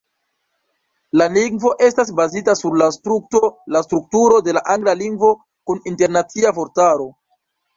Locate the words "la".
1.21-1.27, 2.81-2.87, 4.59-4.65